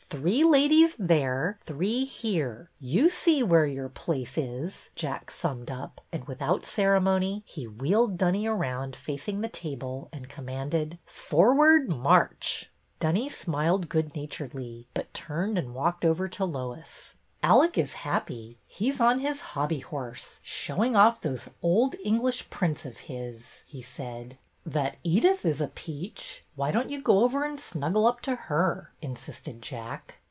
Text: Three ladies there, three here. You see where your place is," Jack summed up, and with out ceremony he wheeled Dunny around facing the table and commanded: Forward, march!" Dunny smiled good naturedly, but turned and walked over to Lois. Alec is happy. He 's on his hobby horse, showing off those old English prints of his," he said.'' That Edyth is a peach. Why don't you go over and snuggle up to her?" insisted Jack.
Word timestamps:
Three 0.21 0.43
ladies 0.43 0.93
there, 0.99 1.57
three 1.63 2.03
here. 2.03 2.69
You 2.81 3.09
see 3.09 3.41
where 3.43 3.65
your 3.65 3.87
place 3.87 4.37
is," 4.37 4.89
Jack 4.93 5.31
summed 5.31 5.71
up, 5.71 6.01
and 6.11 6.25
with 6.27 6.41
out 6.41 6.65
ceremony 6.65 7.43
he 7.45 7.65
wheeled 7.65 8.17
Dunny 8.17 8.45
around 8.45 8.93
facing 8.93 9.39
the 9.39 9.47
table 9.47 10.09
and 10.11 10.27
commanded: 10.27 10.97
Forward, 11.05 11.87
march!" 11.87 12.69
Dunny 12.99 13.29
smiled 13.29 13.87
good 13.87 14.13
naturedly, 14.13 14.85
but 14.93 15.13
turned 15.13 15.57
and 15.57 15.73
walked 15.73 16.03
over 16.03 16.27
to 16.27 16.43
Lois. 16.43 17.15
Alec 17.41 17.77
is 17.77 17.93
happy. 18.03 18.57
He 18.67 18.91
's 18.91 18.99
on 18.99 19.19
his 19.19 19.39
hobby 19.39 19.79
horse, 19.79 20.41
showing 20.43 20.93
off 20.93 21.21
those 21.21 21.47
old 21.63 21.95
English 22.03 22.49
prints 22.49 22.85
of 22.85 22.97
his," 23.07 23.63
he 23.65 23.81
said.'' 23.81 24.37
That 24.77 24.97
Edyth 25.03 25.43
is 25.43 25.59
a 25.59 25.69
peach. 25.69 26.45
Why 26.55 26.69
don't 26.69 26.91
you 26.91 27.01
go 27.01 27.23
over 27.23 27.43
and 27.43 27.59
snuggle 27.59 28.05
up 28.05 28.21
to 28.21 28.35
her?" 28.35 28.91
insisted 29.01 29.59
Jack. 29.63 30.19